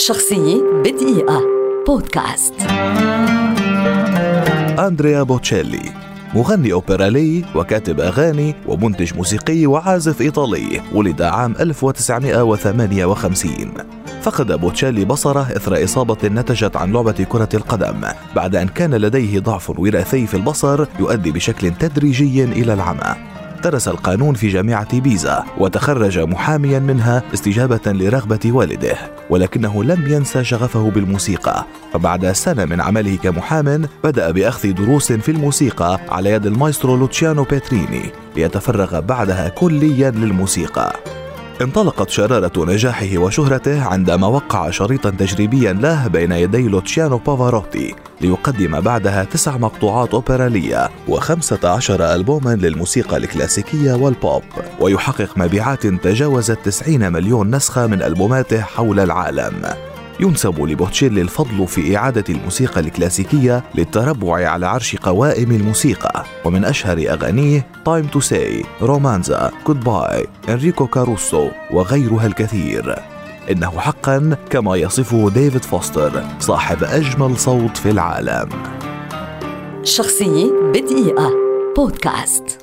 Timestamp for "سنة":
32.32-32.64